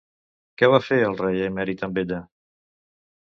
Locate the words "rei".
1.19-1.43